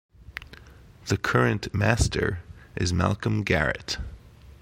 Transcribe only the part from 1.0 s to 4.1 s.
The current Master is Malcolm Garrett.